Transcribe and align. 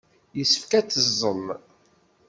Yessefk 0.37 0.71
ad 0.79 0.87
teẓẓel. 0.87 1.45